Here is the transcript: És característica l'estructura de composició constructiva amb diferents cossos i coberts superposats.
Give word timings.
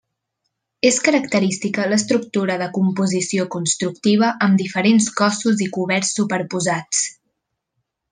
És 0.89 0.95
característica 1.07 1.83
l'estructura 1.91 2.55
de 2.61 2.69
composició 2.77 3.45
constructiva 3.57 4.31
amb 4.47 4.61
diferents 4.63 5.11
cossos 5.21 5.63
i 5.67 5.69
coberts 5.77 6.15
superposats. 6.21 7.05